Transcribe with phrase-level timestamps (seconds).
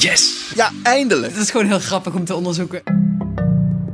[0.00, 0.52] Yes!
[0.54, 1.32] Ja, eindelijk!
[1.32, 2.82] Dat is gewoon heel grappig om te onderzoeken.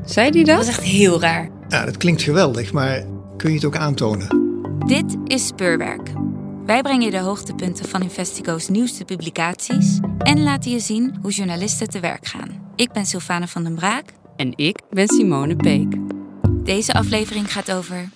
[0.04, 0.56] Zei die dat?
[0.56, 1.51] Dat is echt heel raar.
[1.69, 3.04] Ja, dat klinkt geweldig, maar
[3.37, 4.29] kun je het ook aantonen?
[4.87, 6.11] Dit is Speurwerk.
[6.66, 11.88] Wij brengen je de hoogtepunten van Investigo's nieuwste publicaties en laten je zien hoe journalisten
[11.88, 12.73] te werk gaan.
[12.77, 14.04] Ik ben Sylvane van den Braak.
[14.37, 15.95] En ik ben Simone Peek.
[16.51, 18.09] Deze aflevering gaat over.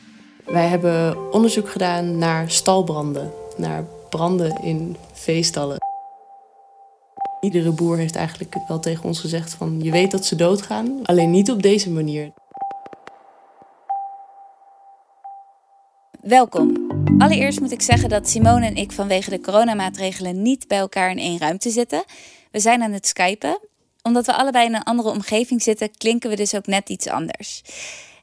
[0.47, 5.90] Wij hebben onderzoek gedaan naar stalbranden, naar branden in veestallen.
[7.41, 11.31] Iedere boer heeft eigenlijk wel tegen ons gezegd van je weet dat ze doodgaan, alleen
[11.31, 12.33] niet op deze manier.
[16.21, 16.89] Welkom.
[17.19, 21.19] Allereerst moet ik zeggen dat Simone en ik vanwege de coronamaatregelen niet bij elkaar in
[21.19, 22.05] één ruimte zitten.
[22.51, 23.59] We zijn aan het skypen.
[24.03, 27.62] Omdat we allebei in een andere omgeving zitten, klinken we dus ook net iets anders.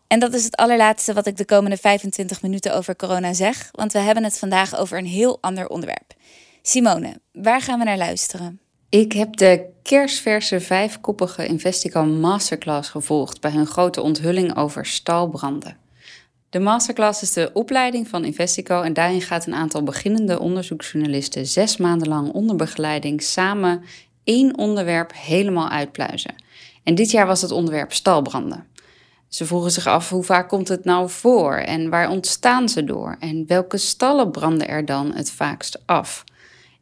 [0.07, 3.93] En dat is het allerlaatste wat ik de komende 25 minuten over corona zeg, want
[3.93, 6.13] we hebben het vandaag over een heel ander onderwerp.
[6.61, 8.59] Simone, waar gaan we naar luisteren?
[8.89, 15.77] Ik heb de kerstverse vijfkoppige Investico Masterclass gevolgd bij hun grote onthulling over stalbranden.
[16.49, 21.77] De masterclass is de opleiding van Investico en daarin gaat een aantal beginnende onderzoeksjournalisten zes
[21.77, 23.83] maanden lang onder begeleiding samen
[24.23, 26.35] één onderwerp helemaal uitpluizen.
[26.83, 28.65] En dit jaar was het onderwerp stalbranden.
[29.27, 33.15] Ze vroegen zich af hoe vaak komt het nou voor en waar ontstaan ze door
[33.19, 36.23] en welke stallen branden er dan het vaakst af.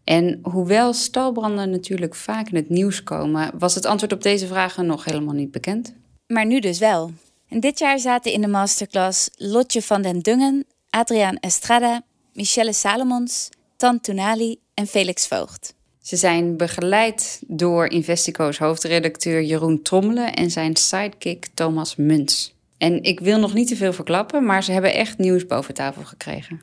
[0.06, 4.86] En hoewel stalbranden natuurlijk vaak in het nieuws komen, was het antwoord op deze vragen
[4.86, 5.94] nog helemaal niet bekend.
[6.28, 7.12] Maar nu dus wel.
[7.50, 12.02] En dit jaar zaten in de masterclass Lotje van den Dungen, Adriaan Estrada,
[12.34, 15.74] Michelle Salomons, Tan Tunali en Felix Voogd.
[16.02, 22.56] Ze zijn begeleid door Investico's hoofdredacteur Jeroen Trommelen en zijn sidekick Thomas Muns.
[22.78, 26.04] En ik wil nog niet te veel verklappen, maar ze hebben echt nieuws boven tafel
[26.04, 26.60] gekregen.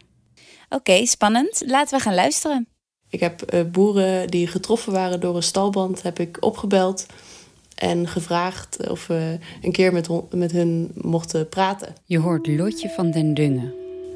[0.69, 1.63] Oké, spannend.
[1.67, 2.72] Laten we gaan luisteren.
[3.13, 7.07] Ik heb uh, boeren die getroffen waren door een stalbrand heb ik opgebeld
[7.75, 11.95] en gevraagd of we een keer met, met hun mochten praten.
[12.05, 13.75] Je hoort Lotje van den Dungen.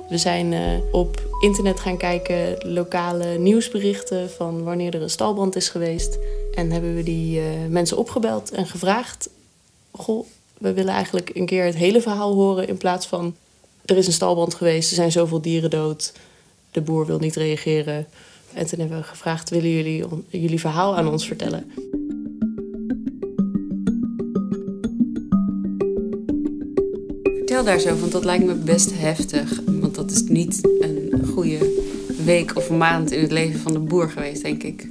[0.08, 0.60] We zijn uh,
[0.92, 6.18] op internet gaan kijken, lokale nieuwsberichten van wanneer er een stalbrand is geweest.
[6.54, 9.28] En hebben we die uh, mensen opgebeld en gevraagd:
[9.90, 10.26] Goh,
[10.58, 13.36] we willen eigenlijk een keer het hele verhaal horen in plaats van
[13.84, 16.12] er is een stalbrand geweest, er zijn zoveel dieren dood,
[16.70, 18.06] de boer wil niet reageren.
[18.56, 21.72] En toen hebben we gevraagd: willen jullie jullie verhaal aan ons vertellen?
[27.22, 29.60] Vertel daar zo, want dat lijkt me best heftig.
[29.66, 31.84] Want dat is niet een goede
[32.24, 34.86] week of maand in het leven van de boer geweest, denk ik.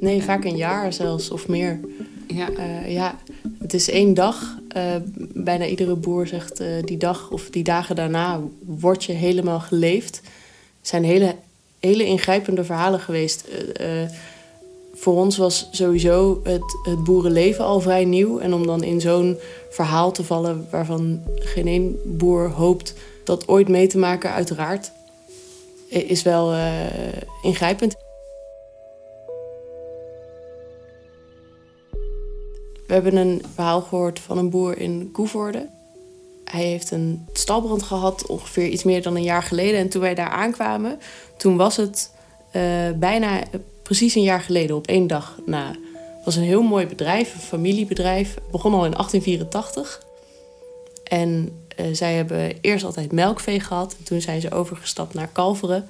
[0.00, 1.80] Nee, vaak een jaar zelfs of meer.
[2.26, 3.18] Ja, uh, ja
[3.58, 4.58] het is één dag.
[4.76, 4.94] Uh,
[5.34, 10.16] bijna iedere boer zegt uh, die dag of die dagen daarna word je helemaal geleefd.
[10.78, 11.36] Het zijn hele,
[11.84, 13.44] hele ingrijpende verhalen geweest.
[14.94, 18.38] voor ons was sowieso het, het boerenleven al vrij nieuw.
[18.38, 19.38] En om dan in zo'n
[19.70, 24.92] verhaal te vallen waarvan geen één boer hoopt dat ooit mee te maken, uiteraard,
[25.88, 26.86] is wel uh,
[27.42, 27.96] ingrijpend.
[32.86, 35.68] We hebben een verhaal gehoord van een boer in Koevoorde.
[36.54, 39.80] Hij heeft een stalbrand gehad ongeveer iets meer dan een jaar geleden.
[39.80, 40.98] En toen wij daar aankwamen,
[41.36, 42.10] toen was het
[42.56, 42.62] uh,
[42.96, 43.42] bijna
[43.82, 45.68] precies een jaar geleden, op één dag na.
[46.16, 48.34] Het was een heel mooi bedrijf, een familiebedrijf.
[48.34, 50.02] Het begon al in 1884.
[51.04, 51.50] En
[51.80, 53.96] uh, zij hebben eerst altijd melkvee gehad.
[53.98, 55.88] En toen zijn ze overgestapt naar kalveren.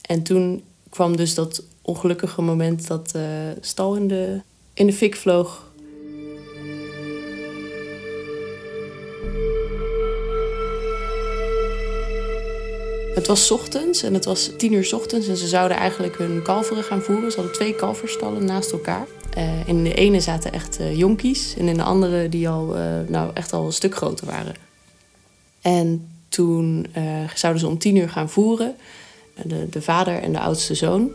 [0.00, 3.22] En toen kwam dus dat ongelukkige moment dat uh,
[3.60, 4.40] stal in de,
[4.74, 5.70] in de fik vloog.
[13.14, 16.84] Het was ochtends en het was tien uur ochtends en ze zouden eigenlijk hun kalveren
[16.84, 17.30] gaan voeren.
[17.30, 19.06] Ze hadden twee kalverstallen naast elkaar.
[19.38, 22.82] Uh, in de ene zaten echt uh, jonkies en in de andere die al uh,
[23.08, 24.54] nou, echt al een stuk groter waren.
[25.60, 26.86] En toen
[27.34, 28.76] zouden ze om tien uur gaan voeren,
[29.44, 31.10] de, de vader en de oudste zoon.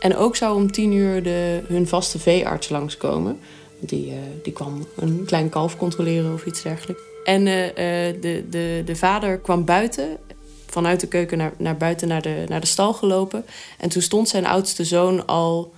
[0.00, 3.38] En ook zou om tien uur de, hun vaste veearts langskomen.
[3.80, 4.12] Die,
[4.42, 7.02] die kwam een klein kalf controleren of iets dergelijks.
[7.24, 10.18] En de, de, de vader kwam buiten
[10.74, 13.44] vanuit de keuken naar, naar buiten naar de, naar de stal gelopen.
[13.78, 15.72] En toen stond zijn oudste zoon al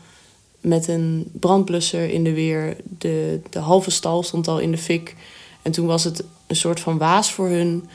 [0.60, 2.76] met een brandblusser in de weer.
[2.98, 5.14] De, de halve stal stond al in de fik.
[5.62, 7.88] En toen was het een soort van waas voor hun.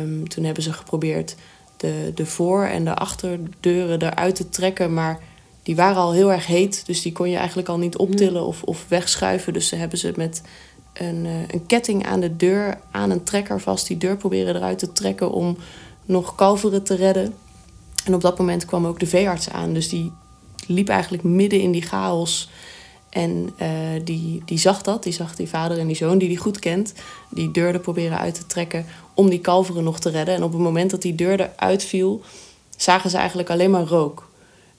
[0.00, 1.36] Um, toen hebben ze geprobeerd
[1.76, 4.94] de, de voor- en de achterdeuren eruit te trekken.
[4.94, 5.20] Maar
[5.62, 6.86] die waren al heel erg heet.
[6.86, 9.52] Dus die kon je eigenlijk al niet optillen of, of wegschuiven.
[9.52, 10.42] Dus ze hebben ze met
[10.92, 14.92] een, een ketting aan de deur, aan een trekker vast, die deur proberen eruit te
[14.92, 15.56] trekken om
[16.08, 17.34] nog kalveren te redden.
[18.04, 19.72] En op dat moment kwam ook de veearts aan.
[19.72, 20.12] Dus die
[20.66, 22.50] liep eigenlijk midden in die chaos.
[23.08, 23.68] En uh,
[24.04, 26.92] die, die zag dat, die zag die vader en die zoon die die goed kent,
[27.30, 30.34] die deur proberen uit te trekken om die kalveren nog te redden.
[30.34, 32.20] En op het moment dat die deur eruit viel,
[32.76, 34.30] zagen ze eigenlijk alleen maar rook.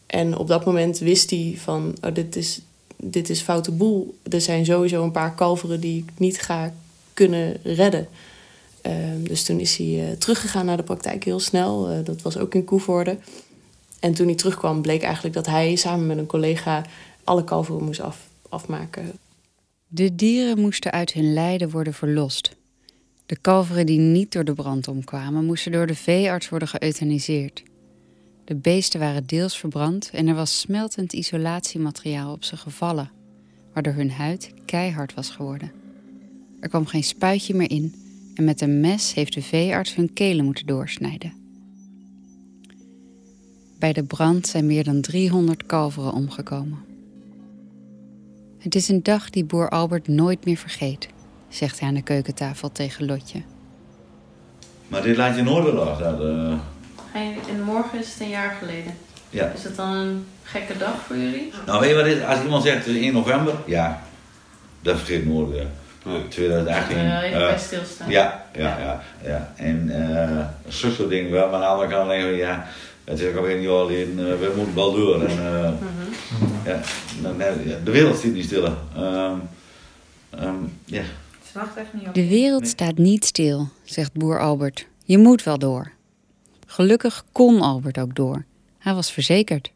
[0.06, 2.62] En op dat moment wist hij van, oh, dit, is,
[2.96, 4.18] dit is foute boel.
[4.30, 6.74] Er zijn sowieso een paar kalveren die ik niet ga
[7.14, 8.08] kunnen redden.
[8.86, 11.92] Uh, dus toen is hij uh, teruggegaan naar de praktijk heel snel.
[11.92, 13.18] Uh, dat was ook in Koevoorde.
[14.00, 16.86] En toen hij terugkwam bleek eigenlijk dat hij samen met een collega
[17.24, 19.12] alle kalveren moest af, afmaken.
[19.88, 22.56] De dieren moesten uit hun lijden worden verlost.
[23.26, 27.64] De kalveren die niet door de brand omkwamen, moesten door de veearts worden geëuthaniseerd.
[28.46, 33.12] De beesten waren deels verbrand en er was smeltend isolatiemateriaal op ze gevallen,
[33.74, 35.72] waardoor hun huid keihard was geworden.
[36.60, 37.96] Er kwam geen spuitje meer in
[38.39, 41.33] en met een mes heeft de veearts hun kelen moeten doorsnijden.
[43.80, 46.80] Bij de brand zijn meer dan 300 kalveren omgekomen.
[48.57, 51.07] Het is een dag die boer Albert nooit meer vergeet,
[51.50, 53.41] zegt hij aan de keukentafel tegen Lotje.
[54.88, 56.51] Maar dit laat je nooit wel dat, uh...
[57.13, 58.94] En morgen is het een jaar geleden.
[59.30, 59.45] Ja.
[59.47, 61.51] Is dat dan een gekke dag voor jullie?
[61.65, 62.24] Nou, weet je wat is?
[62.24, 64.03] Als iemand zegt 1 november, ja,
[64.81, 65.68] dat vergeet nooit weer.
[66.30, 66.98] 2018.
[66.98, 68.10] Ja, even bij stilstaan.
[68.10, 69.02] Ja, ja, ja.
[69.24, 69.54] ja.
[69.56, 72.68] En uh, soort dingen wel, maar aan de andere kant denk ik, ja,
[73.04, 75.24] het is ook alweer een jaar geleden, uh, we moeten wel door.
[75.24, 75.78] En, uh, mm
[77.22, 77.42] -hmm.
[77.42, 78.66] ja, de wereld zit niet stil.
[78.98, 79.42] Um,
[80.44, 80.80] um,
[81.76, 82.14] echt niet op.
[82.14, 84.88] De wereld staat niet stil, zegt boer Albert.
[85.04, 85.92] Je moet wel door.
[86.66, 88.46] Gelukkig kon Albert ook door.
[88.80, 89.72] Hij was verzekerd.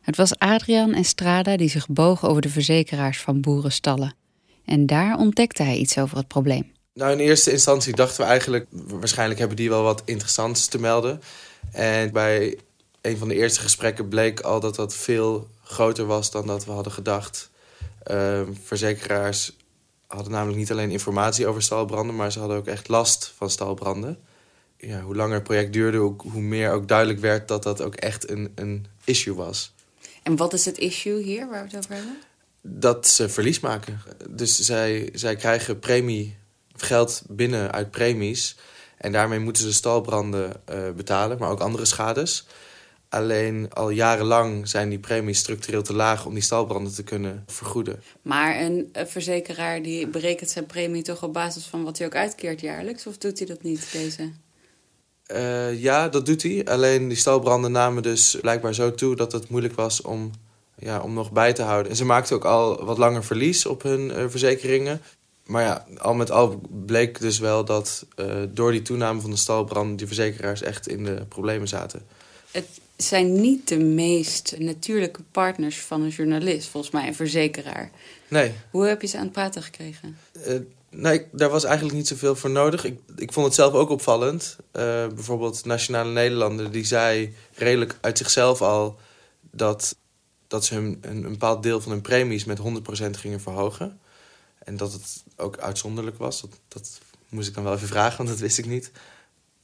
[0.00, 4.14] Het was Adriaan en Strada die zich bogen over de verzekeraars van boerenstallen.
[4.64, 6.72] En daar ontdekte hij iets over het probleem.
[6.94, 8.66] Nou, in eerste instantie dachten we eigenlijk...
[8.70, 11.22] waarschijnlijk hebben die wel wat interessants te melden.
[11.70, 12.58] En bij
[13.00, 16.70] een van de eerste gesprekken bleek al dat dat veel groter was dan dat we
[16.70, 17.50] hadden gedacht.
[18.10, 19.56] Uh, verzekeraars
[20.06, 22.16] hadden namelijk niet alleen informatie over stalbranden...
[22.16, 24.18] maar ze hadden ook echt last van stalbranden.
[24.76, 27.48] Ja, hoe langer het project duurde, hoe, hoe meer ook duidelijk werd...
[27.48, 29.74] dat dat ook echt een, een issue was.
[30.22, 32.16] En wat is het issue hier waar we het over hebben?
[32.62, 34.00] Dat ze verlies maken.
[34.30, 36.36] Dus zij, zij krijgen premie,
[36.76, 38.56] geld binnen uit premies...
[39.02, 42.46] En daarmee moeten ze stalbranden uh, betalen, maar ook andere schades.
[43.08, 48.02] Alleen al jarenlang zijn die premies structureel te laag om die stalbranden te kunnen vergoeden.
[48.22, 52.60] Maar een, verzekeraar die berekent zijn premie toch op basis van wat hij ook uitkeert
[52.60, 53.06] jaarlijks?
[53.06, 54.30] Of doet hij dat niet, deze?
[55.32, 56.64] Uh, ja, dat doet hij.
[56.64, 60.30] Alleen die stalbranden namen dus blijkbaar zo toe dat het moeilijk was om,
[60.78, 61.90] ja, om nog bij te houden.
[61.90, 65.00] En ze maakten ook al wat langer verlies op hun uh, verzekeringen.
[65.46, 69.36] Maar ja, al met al bleek dus wel dat uh, door die toename van de
[69.36, 69.96] stalbranden...
[69.96, 72.02] die verzekeraars echt in de problemen zaten.
[72.50, 77.90] Het zijn niet de meest natuurlijke partners van een journalist, volgens mij, een verzekeraar.
[78.28, 78.52] Nee.
[78.70, 80.16] Hoe heb je ze aan het praten gekregen?
[80.46, 80.54] Uh,
[80.90, 82.84] nee, daar was eigenlijk niet zoveel voor nodig.
[82.84, 84.56] Ik, ik vond het zelf ook opvallend.
[84.72, 88.98] Uh, bijvoorbeeld Nationale Nederlanden, die zei redelijk uit zichzelf al...
[89.50, 89.96] dat,
[90.52, 92.62] dat ze een, een bepaald deel van hun premies met 100%
[93.10, 94.00] gingen verhogen...
[94.64, 98.28] En dat het ook uitzonderlijk was, dat, dat moest ik dan wel even vragen, want
[98.28, 98.90] dat wist ik niet.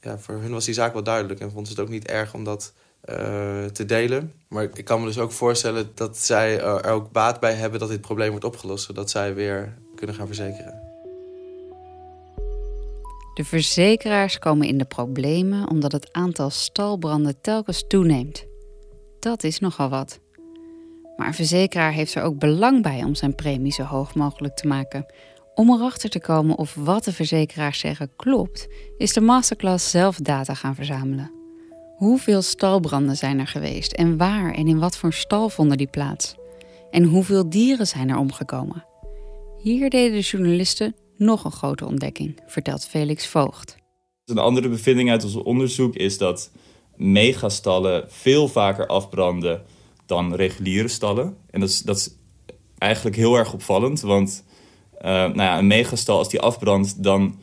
[0.01, 2.33] Ja, voor hun was die zaak wel duidelijk en vonden ze het ook niet erg
[2.33, 2.73] om dat
[3.09, 4.33] uh, te delen.
[4.47, 7.89] Maar ik kan me dus ook voorstellen dat zij er ook baat bij hebben dat
[7.89, 10.81] dit probleem wordt opgelost, zodat zij weer kunnen gaan verzekeren.
[13.33, 18.45] De verzekeraars komen in de problemen omdat het aantal stalbranden telkens toeneemt.
[19.19, 20.19] Dat is nogal wat.
[21.19, 24.67] Maar een verzekeraar heeft er ook belang bij om zijn premie zo hoog mogelijk te
[24.67, 25.05] maken.
[25.55, 30.53] Om erachter te komen of wat de verzekeraars zeggen klopt, is de masterclass zelf data
[30.53, 31.31] gaan verzamelen.
[31.95, 36.35] Hoeveel stalbranden zijn er geweest en waar en in wat voor stal vonden die plaats?
[36.91, 38.85] En hoeveel dieren zijn er omgekomen?
[39.57, 43.77] Hier deden de journalisten nog een grote ontdekking, vertelt Felix Voogd.
[44.25, 46.51] Een andere bevinding uit ons onderzoek is dat
[46.95, 49.65] megastallen veel vaker afbranden
[50.09, 51.37] dan reguliere stallen.
[51.49, 52.09] En dat is, dat is
[52.77, 54.43] eigenlijk heel erg opvallend, want
[54.95, 57.39] uh, nou ja, een megastal als die afbrandt, dan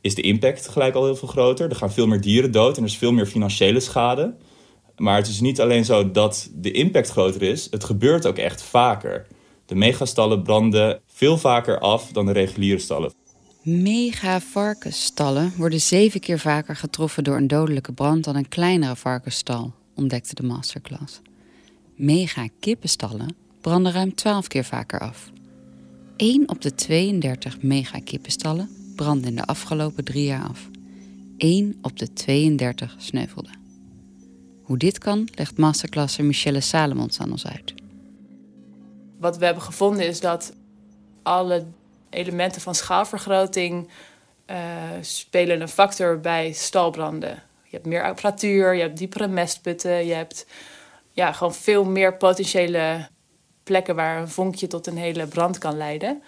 [0.00, 1.70] is de impact gelijk al heel veel groter.
[1.70, 4.34] Er gaan veel meer dieren dood en er is veel meer financiële schade.
[4.96, 8.62] Maar het is niet alleen zo dat de impact groter is, het gebeurt ook echt
[8.62, 9.26] vaker.
[9.66, 13.12] De megastallen branden veel vaker af dan de reguliere stallen.
[13.62, 20.34] Mega-varkensstallen worden zeven keer vaker getroffen door een dodelijke brand dan een kleinere varkensstal, ontdekte
[20.34, 21.20] de masterclass.
[22.00, 25.30] Mega-kippenstallen branden ruim 12 keer vaker af.
[26.16, 30.68] 1 op de 32 mega-kippenstallen brandde in de afgelopen drie jaar af.
[31.36, 33.50] 1 op de 32 sneuvelde.
[34.62, 37.74] Hoe dit kan, legt masterclasser Michelle Salomons aan ons uit.
[39.18, 40.52] wat we hebben gevonden is dat
[41.22, 41.66] alle
[42.10, 43.88] elementen van schaalvergroting
[44.46, 44.56] uh,
[45.00, 47.42] spelen een factor bij stalbranden.
[47.62, 50.46] Je hebt meer apparatuur, je hebt diepere mestputten, je hebt
[51.10, 53.08] ja, gewoon veel meer potentiële
[53.62, 56.22] plekken waar een vonkje tot een hele brand kan leiden.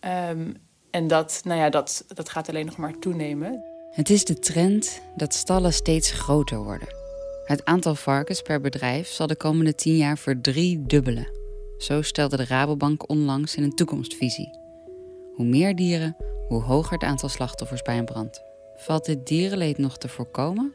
[0.00, 0.52] Ehm,
[0.90, 3.64] en dat, nou ja, dat, dat gaat alleen nog maar toenemen.
[3.90, 6.88] Het is de trend dat stallen steeds groter worden.
[7.44, 11.28] Het aantal varkens per bedrijf zal de komende tien jaar verdriedubbelen.
[11.78, 14.58] Zo stelde de Rabobank onlangs in een toekomstvisie.
[15.34, 16.16] Hoe meer dieren,
[16.48, 18.42] hoe hoger het aantal slachtoffers bij een brand.
[18.76, 20.72] Valt dit dierenleed nog te voorkomen?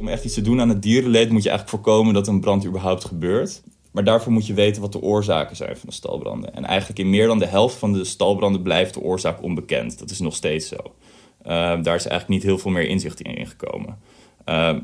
[0.00, 2.66] Om echt iets te doen aan het dierenleed moet je eigenlijk voorkomen dat een brand
[2.66, 3.62] überhaupt gebeurt.
[3.90, 6.54] Maar daarvoor moet je weten wat de oorzaken zijn van de stalbranden.
[6.54, 9.98] En eigenlijk in meer dan de helft van de stalbranden blijft de oorzaak onbekend.
[9.98, 10.76] Dat is nog steeds zo.
[11.42, 13.98] Ehm, daar is eigenlijk niet heel veel meer inzicht in gekomen.
[14.44, 14.80] Ehm,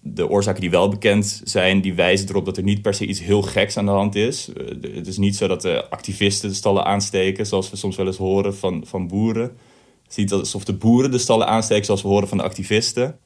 [0.00, 3.20] de oorzaken die wel bekend zijn, die wijzen erop dat er niet per se iets
[3.20, 4.48] heel geks aan de hand is.
[4.56, 8.06] Uh, het is niet zo dat de activisten de stallen aansteken, zoals we soms wel
[8.06, 9.56] eens horen van, van boeren.
[10.02, 13.18] Het is niet alsof de boeren de stallen aansteken, zoals we horen van de activisten.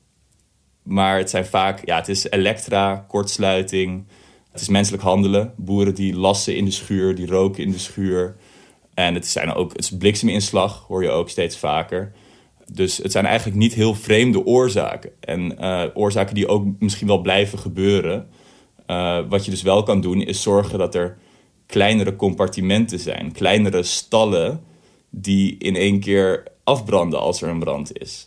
[0.82, 4.04] Maar het zijn vaak, ja, het is elektra, kortsluiting,
[4.52, 5.54] het is menselijk handelen.
[5.56, 8.36] Boeren die lassen in de schuur, die roken in de schuur.
[8.94, 12.12] En het, zijn ook, het is blikseminslag, hoor je ook steeds vaker.
[12.72, 15.10] Dus het zijn eigenlijk niet heel vreemde oorzaken.
[15.20, 18.28] En uh, oorzaken die ook misschien wel blijven gebeuren.
[18.86, 21.18] Uh, wat je dus wel kan doen, is zorgen dat er
[21.66, 23.32] kleinere compartimenten zijn.
[23.32, 24.62] Kleinere stallen
[25.10, 28.26] die in één keer afbranden als er een brand is.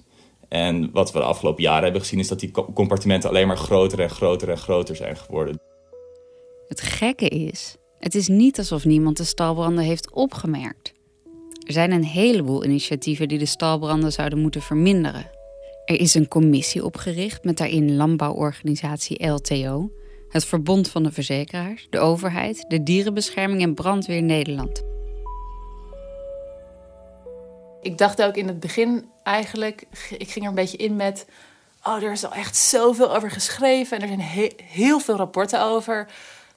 [0.55, 3.99] En wat we de afgelopen jaren hebben gezien, is dat die compartimenten alleen maar groter
[3.99, 5.59] en groter en groter zijn geworden.
[6.67, 10.93] Het gekke is, het is niet alsof niemand de stalbranden heeft opgemerkt.
[11.67, 15.29] Er zijn een heleboel initiatieven die de stalbranden zouden moeten verminderen.
[15.85, 19.91] Er is een commissie opgericht met daarin landbouworganisatie LTO,
[20.29, 24.83] het Verbond van de Verzekeraars, de overheid, de Dierenbescherming en Brandweer Nederland.
[27.81, 29.83] Ik dacht ook in het begin eigenlijk,
[30.17, 31.25] ik ging er een beetje in met,
[31.83, 36.07] oh er is al echt zoveel over geschreven en er zijn heel veel rapporten over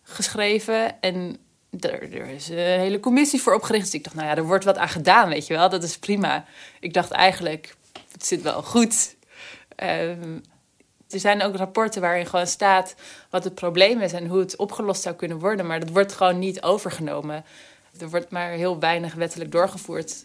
[0.02, 1.00] geschreven.
[1.00, 1.36] En
[1.80, 3.84] er, er, is een hele commissie voor opgericht.
[3.84, 5.68] Dus ik dacht, nou ja, er wordt wat aan gedaan, weet je wel.
[5.68, 6.44] Dat is prima.
[6.80, 7.74] Ik dacht eigenlijk,
[8.12, 9.16] het zit wel goed.
[9.84, 10.42] Um,
[11.08, 12.94] er zijn ook rapporten waarin gewoon staat
[13.30, 15.66] wat het probleem is en hoe het opgelost zou kunnen worden.
[15.66, 17.44] Maar dat wordt gewoon niet overgenomen.
[18.00, 20.24] Er wordt maar heel weinig wettelijk doorgevoerd.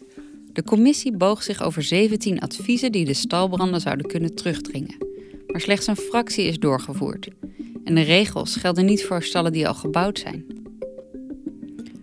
[0.54, 4.96] De commissie boog zich over 17 adviezen die de stalbranden zouden kunnen terugdringen.
[5.48, 7.30] Maar slechts een fractie is doorgevoerd.
[7.84, 10.46] En de regels gelden niet voor stallen die al gebouwd zijn.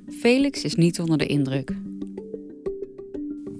[0.08, 1.76] Felix is niet onder de indruk.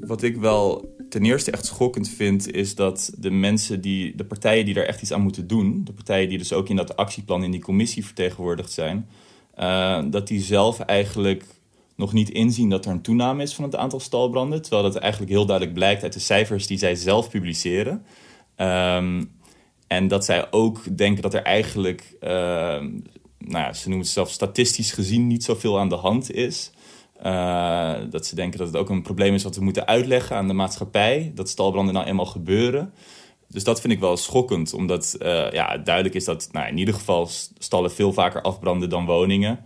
[0.00, 4.64] Wat ik wel ten eerste echt schokkend vind, is dat de mensen die, de partijen
[4.64, 7.44] die daar echt iets aan moeten doen, de partijen die dus ook in dat actieplan
[7.44, 9.08] in die commissie vertegenwoordigd zijn,
[9.58, 11.44] uh, dat die zelf eigenlijk
[12.00, 14.62] nog niet inzien dat er een toename is van het aantal stalbranden.
[14.62, 18.04] Terwijl dat eigenlijk heel duidelijk blijkt uit de cijfers die zij zelf publiceren.
[18.56, 19.38] Um,
[19.86, 22.94] en dat zij ook denken dat er eigenlijk, uh, nou
[23.38, 26.70] ja, ze noemen het zelf statistisch gezien, niet zoveel aan de hand is.
[27.22, 30.48] Uh, dat ze denken dat het ook een probleem is wat we moeten uitleggen aan
[30.48, 31.32] de maatschappij.
[31.34, 32.92] Dat stalbranden nou eenmaal gebeuren.
[33.48, 36.94] Dus dat vind ik wel schokkend, omdat uh, ja, duidelijk is dat nou, in ieder
[36.94, 37.28] geval
[37.58, 39.60] stallen veel vaker afbranden dan woningen.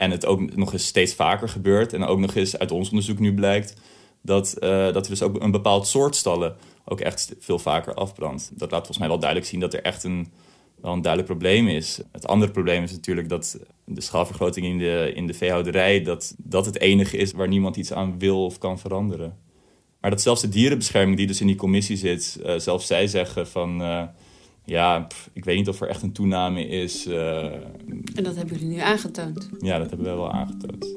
[0.00, 1.92] En het ook nog eens steeds vaker gebeurt.
[1.92, 3.74] En ook nog eens uit ons onderzoek nu blijkt
[4.22, 8.50] dat, uh, dat er dus ook een bepaald soort stallen ook echt veel vaker afbrandt.
[8.54, 10.28] Dat laat volgens mij wel duidelijk zien dat er echt een,
[10.80, 12.00] wel een duidelijk probleem is.
[12.12, 16.02] Het andere probleem is natuurlijk dat de schaalvergroting in de, in de veehouderij...
[16.02, 19.38] Dat, dat het enige is waar niemand iets aan wil of kan veranderen.
[20.00, 22.40] Maar dat zelfs de dierenbescherming die dus in die commissie zit...
[22.46, 23.82] Uh, zelfs zij zeggen van...
[23.82, 24.02] Uh,
[24.70, 27.06] ja, pff, ik weet niet of er echt een toename is.
[27.06, 27.44] Uh,
[28.14, 29.48] en dat hebben jullie nu aangetoond?
[29.58, 30.96] Ja, dat hebben we wel aangetoond.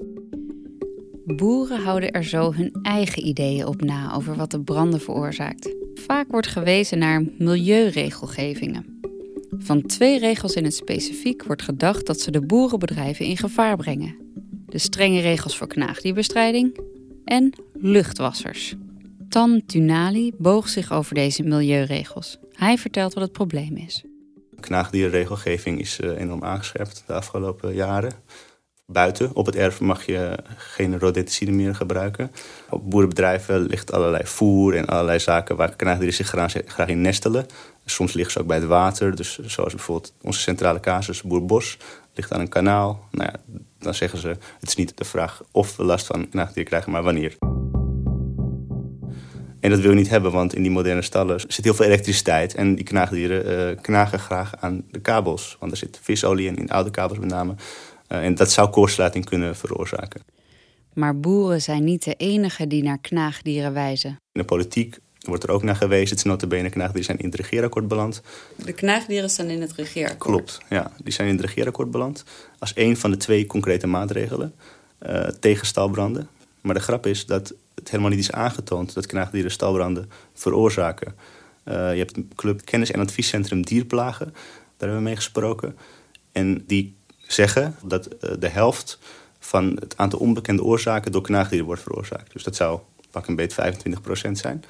[1.26, 5.76] Boeren houden er zo hun eigen ideeën op na over wat de branden veroorzaakt.
[5.94, 9.00] Vaak wordt gewezen naar milieuregelgevingen.
[9.58, 14.16] Van twee regels in het specifiek wordt gedacht dat ze de boerenbedrijven in gevaar brengen.
[14.66, 16.80] De strenge regels voor knaagdierbestrijding
[17.26, 18.76] en luchtwassers.
[19.34, 22.38] Tan Tunali boog zich over deze milieuregels.
[22.52, 24.04] Hij vertelt wat het probleem is.
[24.60, 28.12] Knaagdierregelgeving is eh, enorm aangescherpt de afgelopen jaren.
[28.86, 32.32] Buiten op het erf mag je geen rodenticide meer gebruiken.
[32.70, 36.28] Op boerenbedrijven ligt allerlei voer en allerlei zaken waar knaagdieren zich
[36.66, 37.46] graag in nestelen.
[37.86, 39.16] Soms liggen ze ook bij het water.
[39.16, 41.78] Dus zoals bijvoorbeeld onze centrale casus, Boerbos,
[42.14, 43.08] ligt aan een kanaal.
[43.12, 44.28] Nou ja, dan zeggen ze,
[44.60, 47.53] het is niet de vraag of we last van knaagdieren krijgen, maar wanneer.
[49.64, 52.56] En dat wil je niet hebben, want in die moderne stallen zit heel veel elektriciteit.
[52.56, 55.58] En die knaagdieren uh, knagen graag aan de kabels.
[55.60, 57.56] Want er zit visolie in, in oude kabels met name
[58.14, 60.22] Uh, en dat zou koorsluiting kunnen veroorzaken.
[60.94, 64.10] Maar boeren zijn niet de enige die naar knaagdieren wijzen.
[64.10, 66.10] In de politiek wordt er ook naar gewezen.
[66.10, 68.22] Het is notabene knaagdieren zijn in het regeerakkoord beland.
[68.56, 70.36] De knaagdieren staan in het regeerakkoord?
[70.36, 70.92] Klopt, ja.
[71.04, 72.24] Die zijn in het regeerakkoord beland.
[72.60, 74.54] Als een van de twee concrete maatregelen
[75.08, 76.28] uh, tegen stalbranden.
[76.62, 81.16] Maar de grap is dat het helemaal niet is aangetoond dat knaagdieren stalbranden veroorzaken.
[81.66, 84.26] Uh, je hebt een club Kennis- en Adviescentrum Dierplagen.
[84.34, 84.36] Daar
[84.78, 85.78] hebben we mee gesproken.
[86.32, 86.96] En die
[87.28, 89.00] zeggen dat uh, de helft
[89.40, 92.34] van het aantal onbekende oorzaken door knaagdieren wordt veroorzaakt.
[92.34, 92.80] Dus dat zou
[93.12, 93.74] pak een beetje
[94.28, 94.64] 25% zijn.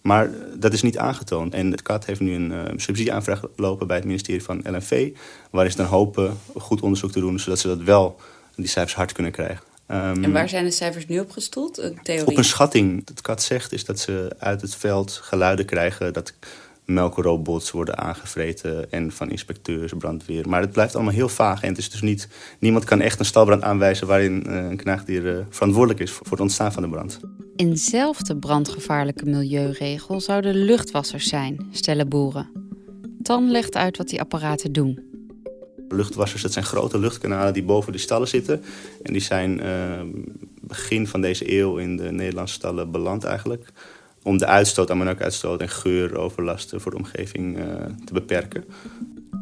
[0.00, 1.54] Maar dat is niet aangetoond.
[1.54, 5.12] En het KAT heeft nu een subsidieaanvraag lopen bij het ministerie van LNV.
[5.50, 8.20] Waarin ze dan hopen goed onderzoek te doen, zodat ze dat wel
[8.54, 9.67] die cijfers hard kunnen krijgen.
[9.90, 11.78] Um, en waar zijn de cijfers nu op gestoeld?
[11.78, 12.26] Een theorie?
[12.26, 13.08] Op een schatting.
[13.08, 16.32] Het KAT zegt is dat ze uit het veld geluiden krijgen dat
[16.84, 20.48] melkrobots worden aangevreten en van inspecteurs, brandweer.
[20.48, 22.28] Maar het blijft allemaal heel vaag en het is dus niet,
[22.58, 26.40] niemand kan echt een stalbrand aanwijzen waarin uh, een knaagdier uh, verantwoordelijk is voor het
[26.40, 27.20] ontstaan van de brand.
[27.56, 32.50] Inzelfde brandgevaarlijke milieuregel zouden luchtwassers zijn, stellen boeren.
[33.22, 35.08] Tan legt uit wat die apparaten doen.
[35.88, 38.62] Luchtwassers, dat zijn grote luchtkanalen die boven de stallen zitten.
[39.02, 40.00] En die zijn uh,
[40.60, 43.72] begin van deze eeuw in de Nederlandse stallen beland eigenlijk
[44.22, 47.64] om de uitstoot, ammoniakuitstoot en geuroverlasten voor de omgeving uh,
[48.04, 48.64] te beperken.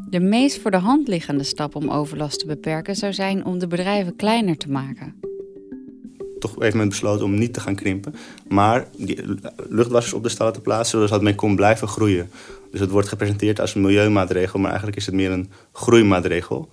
[0.08, 3.66] De meest voor de hand liggende stap om overlast te beperken zou zijn om de
[3.66, 5.14] bedrijven kleiner te maken.
[6.38, 8.14] Toch heeft men besloten om niet te gaan krimpen,
[8.48, 9.18] maar die
[9.68, 12.30] luchtwassers op de stallen te plaatsen zodat men kon blijven groeien.
[12.70, 16.68] Dus het wordt gepresenteerd als een milieumaatregel, maar eigenlijk is het meer een groeimaatregel.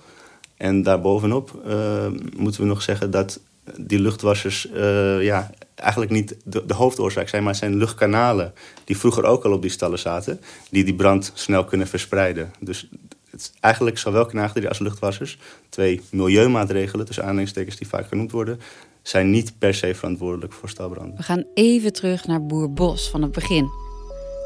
[0.58, 2.08] En daarbovenop uh,
[2.38, 3.40] moeten we nog zeggen dat
[3.78, 9.24] die luchtwassers uh, ja, eigenlijk niet de, hoofdoorzaak zijn, maar het zijn luchtkanalen die vroeger
[9.24, 12.52] ook al op die stallen zaten, die die brand snel kunnen verspreiden.
[12.60, 12.90] Dus
[13.30, 15.38] het eigenlijk zowel knaagdieren als luchtwassers,
[15.70, 18.60] twee milieumaatregelen, tussen aanhalingstekens die vaak genoemd worden,
[19.02, 21.18] zijn niet per se verantwoordelijk voor stalbranden.
[21.18, 23.83] We gaan even terug naar boer Bos van het begin.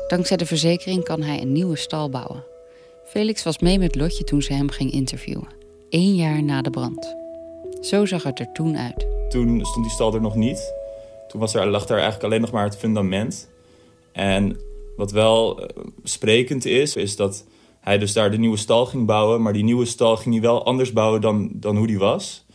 [0.08, 2.43] Dankzij de verzekering kan hij een nieuwe stal bouwen.
[3.06, 5.48] Felix was mee met Lotje toen ze hem ging interviewen.
[5.89, 7.15] Eén jaar na de brand.
[7.82, 9.08] Zo zag het er toen uit.
[9.30, 10.74] Toen stond die stal er nog niet.
[11.28, 13.50] Toen was er, lag er eigenlijk alleen nog maar het fundament.
[14.12, 14.58] En
[14.96, 15.67] wat wel uh,
[16.04, 17.46] sprekend is, is dat
[17.80, 19.41] hij dus daar de nieuwe stal ging bouwen.
[19.41, 22.46] Maar die nieuwe stal ging hij wel anders bouwen dan, dan hoe die was.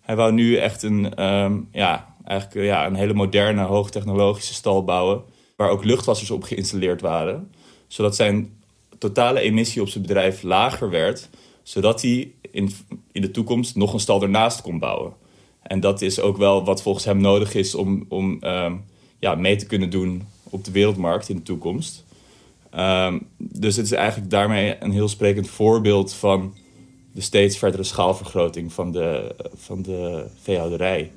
[0.00, 5.22] Hij wou nu echt een, um, ja, eigenlijk, ja, een hele moderne, hoogtechnologische stal bouwen.
[5.62, 7.50] Waar ook luchtwassers op geïnstalleerd waren.
[7.86, 8.52] Zodat zijn
[8.98, 11.28] totale emissie op zijn bedrijf lager werd.
[11.62, 12.70] Zodat hij in,
[13.12, 15.12] in de toekomst nog een stal ernaast kon bouwen.
[15.62, 18.84] En dat is ook wel wat volgens hem nodig is om, om um,
[19.18, 22.04] ja, mee te kunnen doen op de wereldmarkt in de toekomst.
[22.74, 26.54] Um, dus het is eigenlijk daarmee een heel sprekend voorbeeld van
[27.12, 31.10] de steeds verdere schaalvergroting van de, van de veehouderij.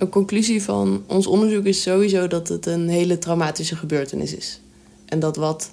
[0.00, 4.60] Een conclusie van ons onderzoek is sowieso dat het een hele traumatische gebeurtenis is.
[5.04, 5.72] En dat wat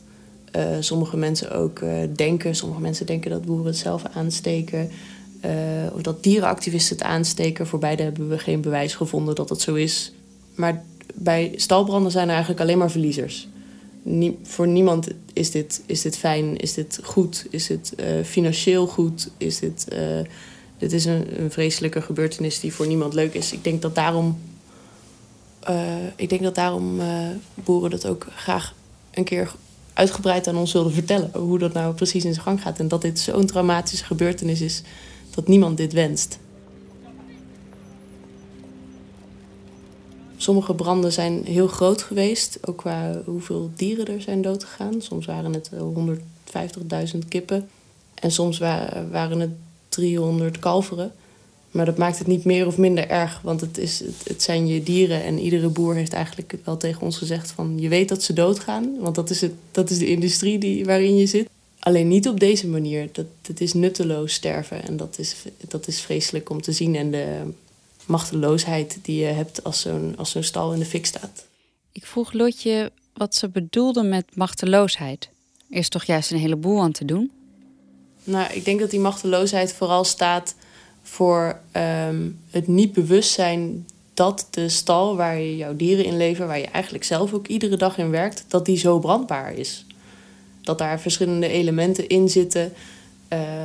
[0.56, 4.90] uh, sommige mensen ook uh, denken, sommige mensen denken dat boeren het zelf aansteken.
[5.46, 5.52] Uh,
[5.94, 7.68] of dat dierenactivisten het aansteken.
[7.68, 10.14] Voor beide hebben we geen bewijs gevonden dat het zo is.
[10.56, 13.48] Maar bij stalbranden zijn er eigenlijk alleen maar verliezers.
[14.44, 19.60] Voor niemand is dit, is dit fijn, is dit goed, is dit financieel goed, is
[19.60, 19.88] dit,
[20.78, 23.52] dit is een, een, vreselijke gebeurtenis die voor niemand leuk is.
[23.52, 24.40] Ik denk dat daarom,
[26.16, 27.00] ik denk dat daarom
[27.54, 28.74] boeren dat ook graag
[29.12, 29.52] een keer
[29.94, 32.80] uitgebreid aan ons zullen vertellen hoe dat nou precies in zijn gang gaat.
[32.80, 34.82] En dat dit zo'n traumatische gebeurtenis is
[35.30, 36.40] dat niemand dit wenst.
[40.38, 45.02] Sommige branden zijn heel groot geweest, ook qua hoeveel dieren er zijn doodgegaan.
[45.02, 45.70] Soms waren het
[47.14, 47.70] 150.000 kippen
[48.14, 49.52] en soms waren het
[49.98, 51.12] 300 kalveren.
[51.72, 54.84] Maar dat maakt het niet meer of minder erg, want het, is, het, zijn je
[54.84, 55.24] dieren.
[55.24, 57.80] En iedere boer heeft eigenlijk wel tegen ons gezegd van...
[57.80, 61.16] je weet dat ze doodgaan, want dat is, het, dat is de industrie die, waarin
[61.16, 61.50] je zit.
[61.80, 63.10] Alleen niet op deze manier.
[63.12, 65.36] Dat, het is nutteloos sterven en dat is,
[65.68, 66.96] dat is vreselijk om te zien.
[66.96, 67.42] En de
[68.06, 71.46] machteloosheid die je hebt als zo'n, als zo'n stal in de fik staat.
[71.92, 75.30] Ik vroeg Lotje wat ze bedoelde met machteloosheid.
[75.70, 77.32] Er is toch juist een heleboel aan te doen?
[78.28, 80.56] Nou, ik denk dat die machteloosheid vooral staat
[81.02, 86.48] voor um, het niet bewust zijn dat de stal waar je jouw dieren in leven,
[86.48, 89.86] waar je eigenlijk zelf ook iedere dag in werkt, dat die zo brandbaar is.
[90.62, 92.74] Dat daar verschillende elementen in zitten,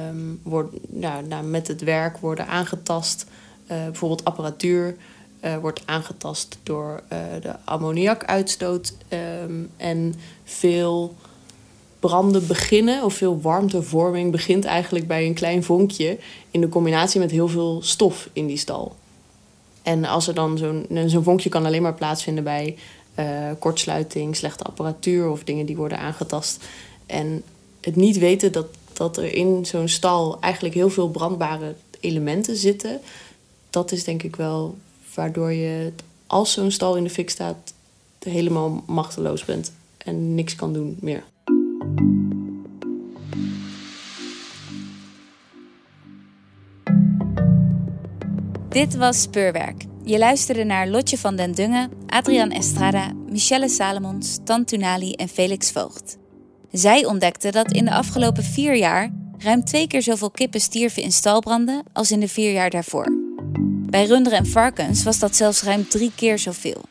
[0.08, 3.26] um, wordt, nou, nou, met het werk worden aangetast.
[3.70, 4.96] Uh, bijvoorbeeld apparatuur
[5.44, 8.92] uh, wordt aangetast door uh, de ammoniakuitstoot
[9.42, 11.16] um, en veel
[12.02, 16.18] branden beginnen, of veel warmtevorming, begint eigenlijk bij een klein vonkje
[16.50, 18.94] in de combinatie met heel veel stof in die stal.
[19.82, 22.76] En als er dan zo'n zo'n vonkje kan alleen maar plaatsvinden bij
[23.18, 26.64] uh, kortsluiting, slechte apparatuur of dingen die worden aangetast.
[27.06, 27.42] En
[27.80, 33.00] het niet weten dat, dat er in zo'n stal eigenlijk heel veel brandbare elementen zitten,
[33.70, 34.76] dat is denk ik wel
[35.14, 35.92] waardoor je,
[36.26, 37.72] als zo'n stal in de fik staat,
[38.18, 41.22] helemaal machteloos bent en niks kan doen meer.
[48.68, 49.84] Dit was Speurwerk.
[50.04, 56.16] Je luisterde naar Lotje van den Dungen, Adrian Estrada, Michelle Salomons, Tantunali en Felix Voogd.
[56.70, 61.12] Zij ontdekten dat in de afgelopen vier jaar ruim twee keer zoveel kippen stierven in
[61.12, 63.06] stalbranden als in de vier jaar daarvoor.
[63.90, 66.82] Bij runderen en varkens was dat zelfs ruim drie keer zoveel.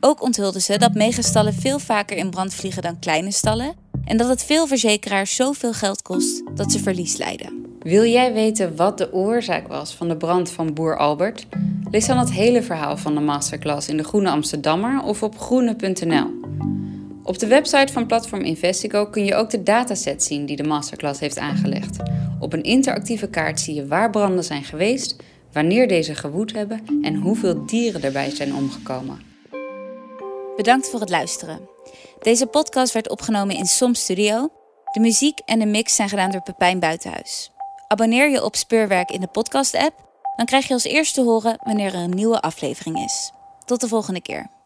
[0.00, 3.81] Ook onthulden ze dat megastallen veel vaker in brand vliegen dan kleine stallen
[4.12, 7.76] en dat het veel verzekeraars zoveel geld kost dat ze verlies lijden.
[7.80, 11.46] Wil jij weten wat de oorzaak was van de brand van boer Albert?
[11.90, 16.30] Lees dan het hele verhaal van de masterclass in de Groene Amsterdammer of op groene.nl.
[17.22, 21.20] Op de website van Platform Investico kun je ook de dataset zien die de masterclass
[21.20, 21.96] heeft aangelegd.
[22.40, 25.16] Op een interactieve kaart zie je waar branden zijn geweest,
[25.52, 29.20] wanneer deze gewoed hebben en hoeveel dieren erbij zijn omgekomen.
[30.56, 31.71] Bedankt voor het luisteren.
[32.22, 34.48] Deze podcast werd opgenomen in SOM Studio.
[34.92, 37.50] De muziek en de mix zijn gedaan door Pepijn Buitenhuis.
[37.88, 39.94] Abonneer je op Speurwerk in de podcast-app,
[40.36, 43.32] dan krijg je als eerste te horen wanneer er een nieuwe aflevering is.
[43.64, 44.61] Tot de volgende keer.